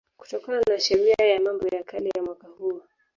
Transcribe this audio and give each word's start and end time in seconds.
kutokana 0.17 0.61
na 0.67 0.79
Sheria 0.79 1.25
ya 1.25 1.39
Mambo 1.41 1.67
ya 1.67 1.83
Kale 1.83 2.09
ya 2.15 2.23
mwaka 2.23 2.47
huo 2.47 2.81